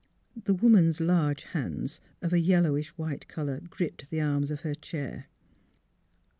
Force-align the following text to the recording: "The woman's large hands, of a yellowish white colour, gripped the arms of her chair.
"The 0.47 0.55
woman's 0.55 0.99
large 0.99 1.43
hands, 1.43 2.01
of 2.23 2.33
a 2.33 2.39
yellowish 2.39 2.89
white 2.97 3.27
colour, 3.27 3.61
gripped 3.69 4.09
the 4.09 4.19
arms 4.19 4.49
of 4.49 4.61
her 4.61 4.73
chair. 4.73 5.27